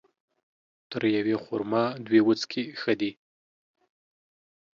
[0.91, 3.11] تر يوې خرما، دوې وڅکي ښه دي